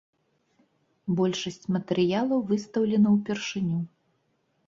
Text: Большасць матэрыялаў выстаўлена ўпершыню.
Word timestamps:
Большасць 1.19 1.67
матэрыялаў 1.75 2.39
выстаўлена 2.53 3.09
ўпершыню. 3.17 3.79